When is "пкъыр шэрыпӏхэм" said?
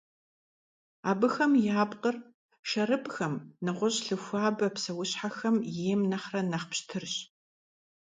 1.89-3.33